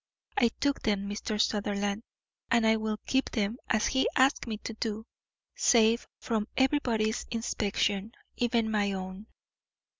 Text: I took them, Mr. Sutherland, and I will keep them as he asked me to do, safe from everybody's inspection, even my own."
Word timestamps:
I 0.35 0.47
took 0.59 0.81
them, 0.81 1.07
Mr. 1.07 1.39
Sutherland, 1.39 2.01
and 2.49 2.65
I 2.65 2.75
will 2.75 2.97
keep 3.05 3.29
them 3.29 3.57
as 3.69 3.85
he 3.85 4.09
asked 4.15 4.47
me 4.47 4.57
to 4.63 4.73
do, 4.73 5.05
safe 5.55 6.07
from 6.19 6.47
everybody's 6.57 7.27
inspection, 7.29 8.13
even 8.35 8.71
my 8.71 8.93
own." 8.93 9.27